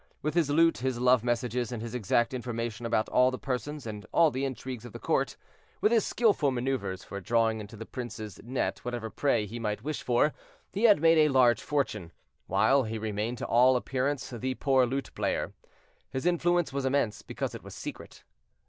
[0.23, 4.03] With his lute, his love messages, and his exact information about all the persons and
[4.11, 8.79] all the intrigues of the court—with his skillful maneuvers for drawing into the prince's net
[8.79, 10.33] whatever prey he might wish for,
[10.73, 12.11] he had made a large fortune,
[12.47, 15.53] while he remained to all appearance the poor luteplayer.
[16.09, 18.23] His influence was immense, because it was secret.